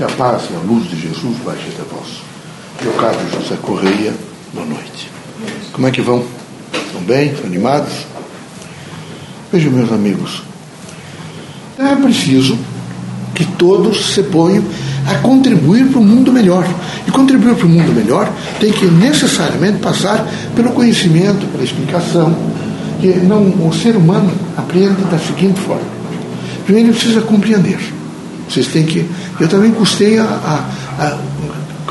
Que 0.00 0.04
a 0.04 0.16
paz 0.16 0.44
e 0.50 0.54
a 0.54 0.58
luz 0.60 0.88
de 0.88 0.98
Jesus 0.98 1.36
baixe 1.44 1.68
até 1.74 1.82
vós. 1.94 2.22
Leocádio 2.82 3.20
José 3.38 3.54
Correia, 3.60 4.14
boa 4.54 4.64
noite. 4.64 5.10
Como 5.74 5.86
é 5.86 5.90
que 5.90 6.00
vão? 6.00 6.24
Estão 6.72 7.02
bem? 7.02 7.26
Estão 7.26 7.44
animados? 7.44 8.06
Vejam, 9.52 9.70
meus 9.70 9.92
amigos, 9.92 10.42
é 11.78 11.94
preciso 11.96 12.58
que 13.34 13.44
todos 13.44 14.14
se 14.14 14.22
ponham 14.22 14.64
a 15.06 15.16
contribuir 15.16 15.88
para 15.88 16.00
um 16.00 16.04
mundo 16.04 16.32
melhor. 16.32 16.66
E 17.06 17.10
contribuir 17.10 17.54
para 17.56 17.66
um 17.66 17.70
mundo 17.70 17.92
melhor 17.92 18.26
tem 18.58 18.72
que 18.72 18.86
necessariamente 18.86 19.80
passar 19.80 20.26
pelo 20.56 20.70
conhecimento, 20.70 21.46
pela 21.48 21.62
explicação, 21.62 22.34
que 23.02 23.08
não, 23.18 23.42
o 23.68 23.70
ser 23.74 23.96
humano 23.96 24.32
aprende 24.56 25.02
da 25.10 25.18
seguinte 25.18 25.60
forma. 25.60 25.84
Primeiro 26.64 26.88
ele 26.88 26.96
precisa 26.96 27.20
compreender. 27.20 27.99
Vocês 28.50 28.66
têm 28.66 28.84
que. 28.84 29.08
Eu 29.38 29.48
também 29.48 29.70
custei 29.70 30.18
a, 30.18 30.24
a, 30.24 31.18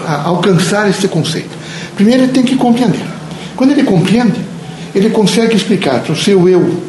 a, 0.06 0.12
a 0.12 0.24
alcançar 0.24 0.90
esse 0.90 1.08
conceito. 1.08 1.58
Primeiro 1.96 2.24
ele 2.24 2.32
tem 2.32 2.44
que 2.44 2.56
compreender. 2.56 3.06
Quando 3.56 3.72
ele 3.72 3.84
compreende, 3.84 4.40
ele 4.94 5.10
consegue 5.10 5.56
explicar 5.56 6.02
para 6.02 6.14
o 6.14 6.16
seu 6.16 6.48
eu 6.50 6.84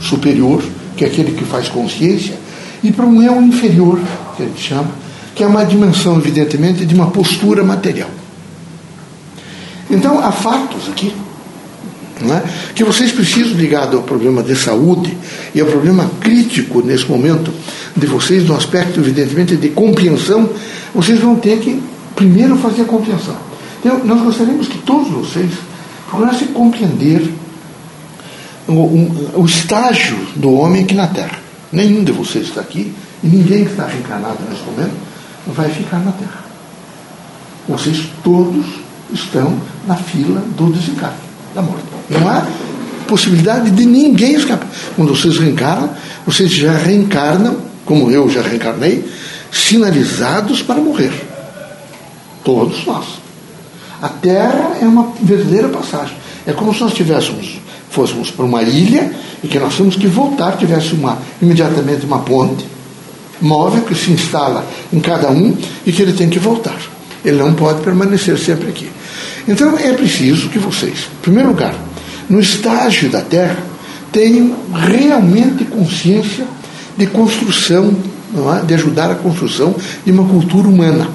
superior, 0.00 0.62
que 0.96 1.04
é 1.04 1.08
aquele 1.08 1.32
que 1.32 1.44
faz 1.44 1.68
consciência, 1.68 2.34
e 2.82 2.90
para 2.90 3.06
um 3.06 3.22
eu 3.22 3.40
inferior, 3.40 4.00
que 4.36 4.42
gente 4.44 4.60
chama, 4.60 4.90
que 5.34 5.42
é 5.42 5.46
uma 5.46 5.64
dimensão, 5.64 6.16
evidentemente, 6.16 6.84
de 6.84 6.94
uma 6.94 7.10
postura 7.10 7.62
material. 7.62 8.10
Então, 9.90 10.18
há 10.18 10.32
fatos 10.32 10.88
aqui 10.88 11.12
é? 12.20 12.72
que 12.74 12.84
vocês 12.84 13.10
precisam, 13.12 13.52
ligado 13.52 13.96
ao 13.96 14.02
problema 14.02 14.42
de 14.42 14.54
saúde 14.54 15.16
e 15.54 15.60
ao 15.60 15.66
problema 15.66 16.10
crítico 16.20 16.82
nesse 16.82 17.06
momento 17.10 17.52
de 17.96 18.06
vocês, 18.06 18.46
no 18.46 18.54
aspecto, 18.54 19.00
evidentemente, 19.00 19.56
de 19.56 19.68
compreensão, 19.70 20.48
vocês 20.94 21.18
vão 21.20 21.36
ter 21.36 21.58
que 21.58 21.82
primeiro 22.14 22.56
fazer 22.56 22.82
a 22.82 22.84
compreensão. 22.84 23.36
Então, 23.80 24.04
nós 24.04 24.22
gostaríamos 24.22 24.68
que 24.68 24.78
todos 24.78 25.10
vocês 25.10 25.50
procurassem 26.08 26.48
compreender 26.48 27.32
o, 28.68 28.72
o, 28.72 29.40
o 29.40 29.44
estágio 29.44 30.16
do 30.36 30.52
homem 30.54 30.84
aqui 30.84 30.94
na 30.94 31.08
Terra. 31.08 31.38
Nenhum 31.72 32.04
de 32.04 32.12
vocês 32.12 32.48
está 32.48 32.60
aqui 32.60 32.94
e 33.22 33.26
ninguém 33.26 33.64
que 33.64 33.70
está 33.70 33.86
reencarnado 33.86 34.38
nesse 34.48 34.62
momento 34.62 34.94
vai 35.46 35.68
ficar 35.70 35.98
na 35.98 36.12
Terra. 36.12 36.44
Vocês 37.68 38.08
todos 38.22 38.66
estão 39.12 39.58
na 39.86 39.96
fila 39.96 40.42
do 40.56 40.72
desencarne, 40.72 41.16
da 41.54 41.62
morte. 41.62 41.84
Não 42.08 42.28
há 42.28 42.46
possibilidade 43.06 43.70
de 43.70 43.84
ninguém 43.84 44.34
escapar. 44.34 44.68
Quando 44.96 45.14
vocês 45.14 45.38
reencarnam, 45.38 45.90
vocês 46.26 46.50
já 46.50 46.72
reencarnam, 46.72 47.56
como 47.84 48.10
eu 48.10 48.28
já 48.30 48.42
reencarnei, 48.42 49.04
sinalizados 49.50 50.62
para 50.62 50.80
morrer. 50.80 51.12
Todos 52.44 52.86
nós. 52.86 53.06
A 54.00 54.08
Terra 54.08 54.78
é 54.80 54.84
uma 54.84 55.12
verdadeira 55.20 55.68
passagem. 55.68 56.16
É 56.46 56.52
como 56.52 56.74
se 56.74 56.80
nós 56.80 56.92
tivéssemos, 56.92 57.58
fôssemos 57.90 58.30
para 58.30 58.44
uma 58.44 58.62
ilha 58.62 59.12
e 59.44 59.48
que 59.48 59.58
nós 59.58 59.76
temos 59.76 59.94
que 59.94 60.06
voltar, 60.06 60.56
tivesse 60.56 60.94
uma, 60.94 61.18
imediatamente 61.40 62.04
uma 62.04 62.18
ponte 62.20 62.66
móvel 63.40 63.82
que 63.82 63.94
se 63.94 64.10
instala 64.12 64.64
em 64.92 65.00
cada 65.00 65.30
um 65.30 65.56
e 65.84 65.92
que 65.92 66.00
ele 66.00 66.12
tem 66.12 66.28
que 66.28 66.38
voltar. 66.38 66.76
Ele 67.24 67.38
não 67.38 67.54
pode 67.54 67.82
permanecer 67.82 68.38
sempre 68.38 68.68
aqui. 68.68 68.90
Então 69.46 69.76
é 69.78 69.92
preciso 69.92 70.48
que 70.48 70.58
vocês, 70.58 71.08
em 71.12 71.22
primeiro 71.22 71.50
lugar, 71.50 71.74
no 72.28 72.40
estágio 72.40 73.10
da 73.10 73.20
Terra, 73.20 73.58
tenham 74.10 74.54
realmente 74.72 75.64
consciência 75.64 76.44
de 76.96 77.06
construção, 77.06 77.94
é? 78.60 78.64
de 78.64 78.74
ajudar 78.74 79.10
a 79.10 79.14
construção 79.14 79.74
de 80.04 80.12
uma 80.12 80.24
cultura 80.24 80.68
humana. 80.68 81.08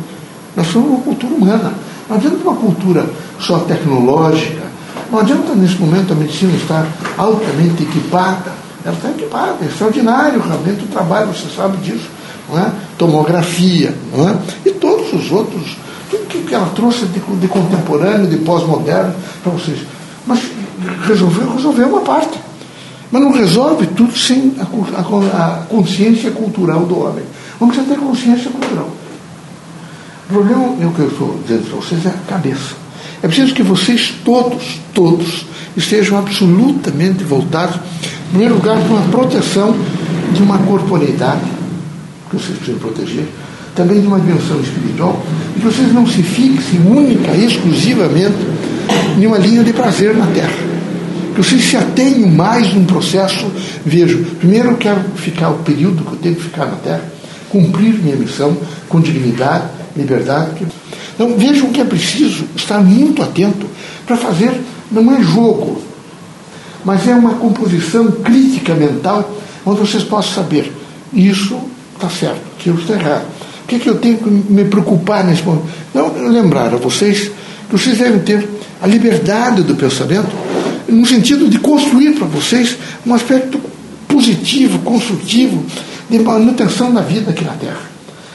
Nós 0.56 0.68
somos 0.68 0.90
uma 0.90 1.02
cultura 1.02 1.34
humana. 1.34 1.74
Não 2.10 2.18
adianta 2.18 2.38
uma 2.38 2.56
cultura 2.56 3.06
só 3.40 3.60
tecnológica, 3.60 4.64
não 5.12 5.20
adianta 5.20 5.54
nesse 5.54 5.76
momento 5.76 6.14
a 6.14 6.16
medicina 6.16 6.54
estar 6.56 6.88
altamente 7.18 7.84
equipada. 7.84 8.52
Ela 8.84 8.96
está 8.96 9.10
equipada, 9.10 9.58
é 9.62 9.66
extraordinário 9.66 10.40
realmente 10.40 10.86
o 10.86 10.88
trabalho, 10.88 11.28
você 11.28 11.54
sabe 11.54 11.78
disso 11.78 12.08
é? 12.56 12.72
tomografia, 12.98 13.90
é? 13.90 14.70
e 14.70 14.72
todos 14.72 15.12
os 15.14 15.32
outros, 15.32 15.76
tudo 16.28 16.48
que 16.48 16.54
ela 16.54 16.70
trouxe 16.76 17.06
de, 17.06 17.20
de 17.20 17.48
contemporâneo, 17.48 18.28
de 18.28 18.38
pós-moderno 18.38 19.14
para 19.44 19.52
vocês. 19.52 19.80
Mas 20.26 20.40
resolveu, 21.08 21.56
resolveu 21.56 21.88
uma 21.88 22.02
parte. 22.02 22.40
Mas 23.12 23.22
não 23.22 23.32
resolve 23.32 23.88
tudo 23.88 24.16
sem 24.18 24.54
a, 24.60 24.64
a, 25.00 25.46
a 25.46 25.64
consciência 25.64 26.32
cultural 26.32 26.82
do 26.82 27.00
homem. 27.00 27.24
Vamos 27.60 27.76
ter 27.76 27.98
consciência 27.98 28.52
cultural. 28.52 28.90
O 30.30 30.34
problema, 30.34 30.76
é 30.82 30.86
o 30.86 30.92
que 30.92 31.00
eu 31.00 31.08
estou 31.08 31.40
dizendo 31.42 31.70
para 31.70 31.80
vocês, 31.80 32.06
é 32.06 32.10
a 32.10 32.32
cabeça. 32.32 32.76
É 33.24 33.28
preciso 33.28 33.54
que 33.54 33.64
vocês 33.64 34.14
todos, 34.24 34.80
todos, 34.94 35.46
estejam 35.76 36.18
absolutamente 36.18 37.24
voltados, 37.24 37.78
em 37.78 38.30
primeiro 38.30 38.56
lugar, 38.56 38.78
para 38.78 38.94
uma 38.94 39.10
proteção 39.10 39.74
de 40.34 40.44
uma 40.44 40.58
corporeidade 40.60 41.42
que 42.30 42.36
vocês 42.36 42.58
precisam 42.58 42.80
proteger, 42.80 43.28
também 43.78 44.02
de 44.02 44.08
uma 44.08 44.20
dimensão 44.20 44.60
espiritual, 44.60 45.24
e 45.56 45.60
que 45.60 45.66
vocês 45.66 45.94
não 45.94 46.06
se 46.06 46.22
fixem 46.24 46.82
única, 46.82 47.32
exclusivamente, 47.32 48.36
em 49.18 49.26
uma 49.26 49.38
linha 49.38 49.64
de 49.64 49.72
prazer 49.72 50.16
na 50.18 50.26
Terra. 50.28 50.68
Que 51.34 51.42
vocês 51.42 51.64
se 51.64 51.78
atenham 51.78 52.30
mais 52.30 52.74
num 52.74 52.84
processo, 52.84 53.46
vejo, 53.86 54.26
primeiro 54.40 54.72
eu 54.72 54.78
quero 54.78 55.00
ficar 55.16 55.52
o 55.52 55.60
período 55.60 56.04
que 56.04 56.12
eu 56.14 56.18
tenho 56.18 56.36
que 56.36 56.44
ficar 56.44 56.66
na 56.66 56.76
Terra, 56.78 57.04
cumprir 57.50 57.94
minha 57.94 58.16
missão 58.16 58.58
com 58.90 59.00
dignidade, 59.00 59.66
liberdade. 59.96 60.66
Então 61.14 61.38
vejam 61.38 61.70
que 61.70 61.80
é 61.80 61.86
preciso 61.86 62.46
estar 62.56 62.80
muito 62.80 63.22
atento 63.22 63.68
para 64.06 64.18
fazer, 64.18 64.60
não 64.92 65.16
é 65.16 65.22
jogo, 65.22 65.82
mas 66.84 67.08
é 67.08 67.14
uma 67.14 67.36
composição 67.36 68.12
crítica 68.12 68.74
mental 68.74 69.38
onde 69.66 69.80
vocês 69.80 70.04
possam 70.04 70.44
saber 70.44 70.74
isso 71.14 71.60
está 71.96 72.10
certo, 72.10 72.42
aquilo 72.58 72.80
está 72.80 72.94
errado. 72.94 73.26
O 73.68 73.70
que, 73.70 73.76
é 73.76 73.80
que 73.80 73.90
eu 73.90 73.98
tenho 73.98 74.18
que 74.18 74.30
me 74.30 74.64
preocupar 74.64 75.26
nesse 75.26 75.44
momento? 75.44 75.66
Não, 75.94 76.30
lembrar 76.30 76.74
a 76.74 76.78
vocês 76.78 77.30
que 77.70 77.78
vocês 77.78 77.98
devem 77.98 78.20
ter 78.20 78.48
a 78.82 78.88
liberdade 78.88 79.62
do 79.62 79.76
pensamento, 79.76 80.30
no 80.88 81.06
sentido 81.06 81.50
de 81.50 81.60
construir 81.60 82.14
para 82.14 82.26
vocês 82.28 82.78
um 83.06 83.14
aspecto 83.14 83.60
positivo, 84.08 84.80
construtivo, 84.80 85.66
de 86.10 86.18
manutenção 86.18 86.94
da 86.94 87.02
vida 87.02 87.32
aqui 87.32 87.44
na 87.44 87.56
Terra. 87.56 87.82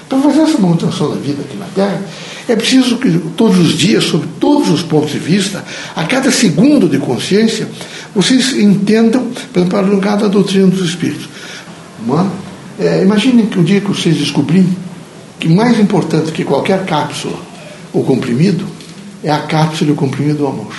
Para 0.07 0.19
fazer 0.19 0.43
essa 0.43 0.59
manutenção 0.59 1.09
da 1.09 1.17
vida 1.17 1.41
aqui 1.41 1.57
na 1.57 1.65
Terra, 1.75 2.03
é 2.47 2.55
preciso 2.55 2.99
que 2.99 3.11
todos 3.35 3.59
os 3.59 3.73
dias, 3.73 4.05
sob 4.05 4.27
todos 4.39 4.69
os 4.69 4.83
pontos 4.83 5.13
de 5.13 5.19
vista, 5.19 5.65
a 5.97 6.05
cada 6.05 6.31
segundo 6.31 6.87
de 6.87 6.99
consciência, 6.99 7.67
vocês 8.15 8.53
entendam, 8.53 9.29
a 9.75 9.81
lugar 9.81 10.19
da 10.19 10.29
doutrina 10.29 10.67
dos 10.67 10.91
espíritos. 10.91 11.27
É, 12.79 13.03
imaginem 13.03 13.47
que 13.47 13.59
o 13.59 13.65
dia 13.65 13.81
que 13.81 13.89
vocês 13.89 14.15
descobrirem 14.19 14.92
que 15.43 15.49
mais 15.49 15.77
importante 15.81 16.31
que 16.31 16.45
qualquer 16.45 16.87
cápsula 16.87 17.37
ou 17.93 18.05
comprimido 18.05 18.65
é 19.25 19.31
a 19.33 19.41
cápsula 19.41 19.91
e 19.91 19.93
o 19.93 19.97
comprimido 19.97 20.39
do 20.39 20.47
amor. 20.47 20.73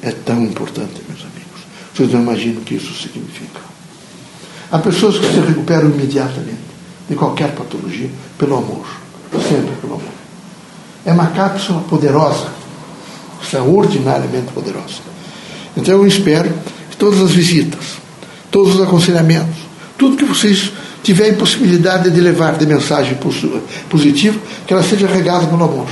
É 0.00 0.10
tão 0.10 0.42
importante, 0.42 1.02
meus 1.06 1.20
amigos. 1.20 1.60
Vocês 1.92 2.10
não 2.10 2.22
imaginam 2.22 2.62
o 2.62 2.64
que 2.64 2.76
isso 2.76 2.94
significa. 2.94 3.60
Há 4.72 4.78
pessoas 4.78 5.18
que 5.18 5.26
se 5.26 5.38
recuperam 5.38 5.90
imediatamente 5.90 6.62
de 7.10 7.14
qualquer 7.14 7.54
patologia 7.54 8.08
pelo 8.38 8.56
amor. 8.56 8.86
Sempre 9.32 9.76
pelo 9.78 9.96
amor. 9.96 10.14
É 11.04 11.12
uma 11.12 11.26
cápsula 11.26 11.82
poderosa, 11.82 12.48
extraordinariamente 13.42 14.50
poderosa. 14.54 15.02
Então 15.76 15.92
eu 15.92 16.06
espero 16.06 16.50
que 16.90 16.96
todas 16.96 17.20
as 17.20 17.32
visitas, 17.32 17.98
todos 18.50 18.76
os 18.76 18.80
aconselhamentos, 18.80 19.58
tudo 19.98 20.16
que 20.16 20.24
vocês 20.24 20.72
tiverem 21.02 21.34
possibilidade 21.34 22.10
de 22.10 22.20
levar 22.20 22.56
de 22.56 22.66
mensagem 22.66 23.16
positiva, 23.88 24.38
que 24.66 24.72
ela 24.72 24.82
seja 24.82 25.06
regada 25.06 25.46
pelo 25.46 25.64
amor. 25.64 25.86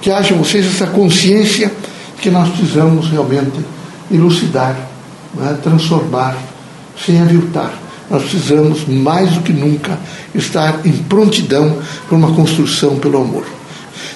Que 0.00 0.10
haja 0.10 0.34
vocês 0.34 0.66
essa 0.66 0.86
consciência 0.86 1.72
que 2.20 2.30
nós 2.30 2.48
precisamos 2.50 3.08
realmente 3.10 3.58
elucidar, 4.10 4.76
é? 5.40 5.54
transformar, 5.54 6.36
sem 7.04 7.20
aviltar. 7.20 7.72
Nós 8.08 8.22
precisamos, 8.22 8.86
mais 8.86 9.32
do 9.32 9.40
que 9.40 9.52
nunca, 9.52 9.98
estar 10.34 10.80
em 10.84 10.92
prontidão 10.92 11.76
para 12.08 12.16
uma 12.16 12.32
construção 12.32 12.96
pelo 12.96 13.20
amor. 13.20 13.44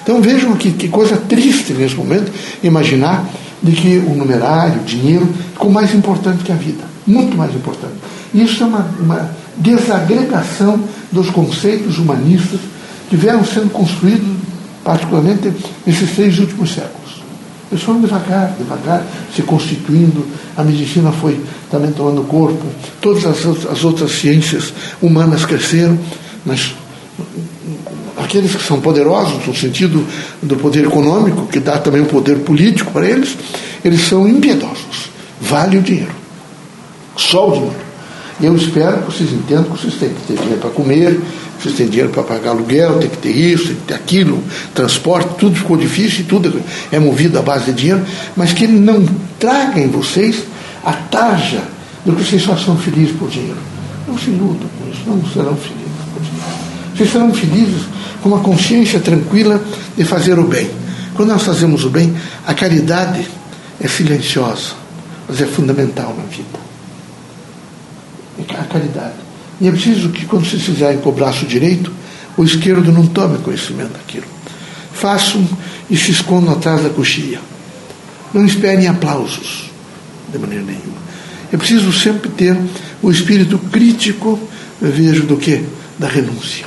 Então 0.01 0.21
vejam 0.21 0.55
que, 0.55 0.71
que 0.71 0.87
coisa 0.87 1.17
triste 1.17 1.73
nesse 1.73 1.95
momento 1.95 2.31
imaginar 2.63 3.25
de 3.61 3.73
que 3.73 3.97
o 3.97 4.15
numerário, 4.15 4.81
o 4.81 4.85
dinheiro, 4.85 5.27
ficou 5.53 5.69
mais 5.69 5.93
importante 5.93 6.43
que 6.43 6.51
a 6.51 6.55
vida 6.55 6.91
muito 7.05 7.35
mais 7.35 7.53
importante. 7.53 7.93
Isso 8.33 8.63
é 8.63 8.65
uma, 8.65 8.89
uma 8.99 9.29
desagregação 9.57 10.79
dos 11.11 11.29
conceitos 11.29 11.97
humanistas 11.97 12.59
que 13.09 13.15
vieram 13.15 13.43
sendo 13.45 13.69
construídos, 13.71 14.27
particularmente 14.83 15.51
nesses 15.85 16.11
três 16.11 16.39
últimos 16.39 16.73
séculos. 16.73 17.21
Eles 17.71 17.83
foram 17.83 18.01
devagar, 18.01 18.53
devagar, 18.57 19.05
se 19.33 19.41
constituindo, 19.43 20.25
a 20.57 20.63
medicina 20.63 21.11
foi 21.11 21.39
também 21.69 21.91
tomando 21.91 22.23
corpo, 22.23 22.65
todas 22.99 23.25
as, 23.25 23.45
as 23.65 23.83
outras 23.83 24.11
ciências 24.11 24.73
humanas 25.01 25.45
cresceram, 25.45 25.97
mas 26.45 26.73
aqueles 28.17 28.55
que 28.55 28.63
são 28.63 28.81
poderosos, 28.81 29.45
no 29.45 29.55
sentido 29.55 30.05
do 30.41 30.57
poder 30.57 30.85
econômico, 30.85 31.47
que 31.47 31.59
dá 31.59 31.77
também 31.77 32.01
o 32.01 32.05
poder 32.05 32.39
político 32.39 32.91
para 32.91 33.05
eles, 33.05 33.37
eles 33.83 34.07
são 34.07 34.27
impiedosos. 34.27 35.09
Vale 35.39 35.77
o 35.77 35.81
dinheiro. 35.81 36.11
Só 37.15 37.49
o 37.49 37.51
dinheiro. 37.53 37.90
Eu 38.41 38.55
espero 38.55 39.03
que 39.03 39.11
vocês 39.11 39.31
entendam 39.31 39.65
que 39.65 39.69
vocês 39.69 39.93
têm 39.95 40.09
que 40.09 40.21
ter 40.27 40.35
dinheiro 40.35 40.59
para 40.59 40.71
comer, 40.71 41.21
vocês 41.59 41.75
têm 41.75 41.87
dinheiro 41.87 42.09
para 42.09 42.23
pagar 42.23 42.51
aluguel, 42.51 42.97
tem 42.97 43.09
que 43.09 43.17
ter 43.17 43.29
isso, 43.29 43.67
tem 43.67 43.75
que 43.75 43.81
ter 43.83 43.93
aquilo, 43.93 44.43
transporte, 44.73 45.35
tudo 45.37 45.55
ficou 45.55 45.77
difícil 45.77 46.25
tudo 46.27 46.59
é 46.91 46.99
movido 46.99 47.37
à 47.37 47.41
base 47.43 47.65
de 47.65 47.73
dinheiro, 47.73 48.01
mas 48.35 48.51
que 48.51 48.63
ele 48.63 48.79
não 48.79 49.05
traga 49.39 49.79
em 49.79 49.87
vocês 49.87 50.43
a 50.83 50.91
tarja 50.91 51.61
do 52.03 52.13
que 52.13 52.23
vocês 52.23 52.41
só 52.41 52.57
são 52.57 52.75
felizes 52.77 53.15
por 53.15 53.29
dinheiro. 53.29 53.59
Não 54.07 54.17
se 54.17 54.31
iludam 54.31 54.67
com 54.79 54.89
isso, 54.89 55.01
não 55.05 55.23
serão 55.31 55.55
felizes 55.55 56.01
por 56.11 56.23
dinheiro. 56.23 56.95
Vocês 56.95 57.11
serão 57.11 57.33
felizes 57.33 57.83
com 58.23 58.29
uma 58.29 58.39
consciência 58.39 58.99
tranquila 58.99 59.61
de 59.95 60.03
fazer 60.03 60.39
o 60.39 60.45
bem. 60.45 60.67
Quando 61.13 61.29
nós 61.29 61.43
fazemos 61.43 61.85
o 61.85 61.91
bem, 61.91 62.15
a 62.47 62.55
caridade 62.55 63.27
é 63.79 63.87
silenciosa, 63.87 64.73
mas 65.29 65.41
é 65.41 65.45
fundamental 65.45 66.15
na 66.17 66.23
vida. 66.23 66.70
A 68.49 68.63
caridade. 68.63 69.15
E 69.61 69.67
é 69.67 69.71
preciso 69.71 70.09
que, 70.09 70.25
quando 70.25 70.45
vocês 70.45 70.63
fizerem 70.63 70.99
com 70.99 71.09
o 71.09 71.13
braço 71.13 71.45
direito, 71.45 71.91
o 72.35 72.43
esquerdo 72.43 72.91
não 72.91 73.05
tome 73.05 73.37
conhecimento 73.37 73.93
daquilo. 73.93 74.25
Façam 74.91 75.47
e 75.89 75.95
se 75.95 76.11
escondam 76.11 76.53
atrás 76.53 76.81
da 76.81 76.89
coxia. 76.89 77.39
Não 78.33 78.45
esperem 78.45 78.87
aplausos, 78.87 79.69
de 80.31 80.39
maneira 80.39 80.63
nenhuma. 80.63 81.01
É 81.51 81.57
preciso 81.57 81.93
sempre 81.93 82.29
ter 82.29 82.57
o 83.03 83.11
espírito 83.11 83.59
crítico, 83.71 84.39
vejo, 84.81 85.23
do 85.23 85.37
que? 85.37 85.63
Da 85.99 86.07
renúncia. 86.07 86.65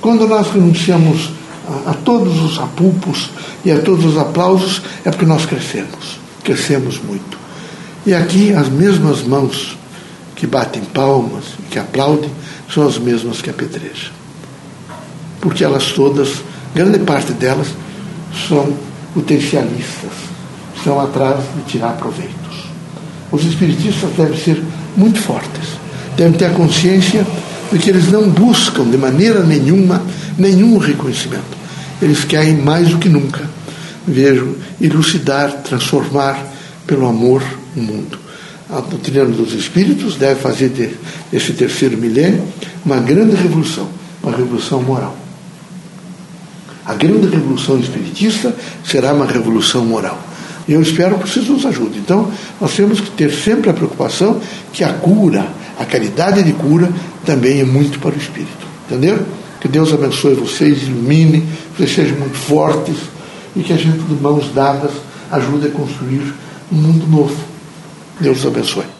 Quando 0.00 0.26
nós 0.26 0.50
renunciamos 0.50 1.30
a, 1.86 1.90
a 1.90 1.94
todos 1.94 2.40
os 2.42 2.58
apupos 2.58 3.30
e 3.64 3.70
a 3.70 3.78
todos 3.78 4.04
os 4.04 4.18
aplausos, 4.18 4.82
é 5.04 5.10
porque 5.10 5.26
nós 5.26 5.46
crescemos. 5.46 6.18
Crescemos 6.42 7.00
muito. 7.00 7.38
E 8.06 8.14
aqui 8.14 8.52
as 8.52 8.68
mesmas 8.68 9.22
mãos 9.22 9.77
que 10.38 10.46
batem 10.46 10.82
palmas 10.84 11.44
e 11.58 11.62
que 11.62 11.80
aplaudem 11.80 12.30
são 12.72 12.86
as 12.86 12.96
mesmas 12.96 13.42
que 13.42 13.50
apedrejam. 13.50 14.12
Porque 15.40 15.64
elas 15.64 15.90
todas, 15.90 16.28
grande 16.72 17.00
parte 17.00 17.32
delas, 17.32 17.66
são 18.48 18.72
potencialistas, 19.12 20.12
estão 20.76 21.00
atrás 21.00 21.40
de 21.56 21.72
tirar 21.72 21.96
proveitos. 21.96 22.68
Os 23.32 23.44
espiritistas 23.44 24.10
devem 24.16 24.38
ser 24.38 24.62
muito 24.96 25.18
fortes, 25.20 25.70
devem 26.16 26.34
ter 26.34 26.46
a 26.46 26.50
consciência 26.50 27.26
de 27.72 27.78
que 27.80 27.90
eles 27.90 28.08
não 28.10 28.30
buscam 28.30 28.84
de 28.84 28.96
maneira 28.96 29.42
nenhuma 29.42 30.00
nenhum 30.38 30.78
reconhecimento. 30.78 31.58
Eles 32.00 32.24
querem 32.24 32.58
mais 32.58 32.90
do 32.90 32.98
que 32.98 33.08
nunca, 33.08 33.42
vejo, 34.06 34.56
elucidar, 34.80 35.50
transformar 35.64 36.40
pelo 36.86 37.08
amor 37.08 37.42
o 37.76 37.80
mundo 37.80 38.27
a 38.70 38.80
doutrina 38.80 39.24
dos 39.24 39.54
espíritos 39.54 40.16
deve 40.16 40.40
fazer 40.40 40.98
desse 41.32 41.52
terceiro 41.54 41.96
milênio 41.96 42.44
uma 42.84 42.98
grande 42.98 43.34
revolução, 43.34 43.88
uma 44.22 44.36
revolução 44.36 44.82
moral. 44.82 45.16
A 46.84 46.94
grande 46.94 47.28
revolução 47.28 47.78
espiritista 47.78 48.54
será 48.84 49.12
uma 49.12 49.26
revolução 49.26 49.84
moral. 49.84 50.18
E 50.66 50.72
eu 50.72 50.82
espero 50.82 51.18
que 51.18 51.28
vocês 51.28 51.48
nos 51.48 51.64
ajudem. 51.64 51.98
Então, 51.98 52.30
nós 52.60 52.74
temos 52.74 53.00
que 53.00 53.10
ter 53.10 53.32
sempre 53.32 53.70
a 53.70 53.74
preocupação 53.74 54.40
que 54.72 54.84
a 54.84 54.92
cura, 54.92 55.46
a 55.78 55.84
caridade 55.86 56.42
de 56.42 56.52
cura, 56.52 56.90
também 57.24 57.60
é 57.60 57.64
muito 57.64 57.98
para 57.98 58.14
o 58.14 58.18
espírito. 58.18 58.66
Entendeu? 58.86 59.18
Que 59.60 59.68
Deus 59.68 59.92
abençoe 59.92 60.34
vocês, 60.34 60.82
ilumine, 60.82 61.44
vocês 61.76 61.94
sejam 61.94 62.18
muito 62.18 62.36
fortes 62.36 62.96
e 63.56 63.62
que 63.62 63.72
a 63.72 63.76
gente, 63.76 63.98
de 63.98 64.14
mãos 64.14 64.52
dadas, 64.54 64.92
ajude 65.30 65.68
a 65.68 65.70
construir 65.70 66.34
um 66.70 66.76
mundo 66.76 67.06
novo 67.06 67.47
Deus 68.20 68.44
abençoe. 68.44 68.97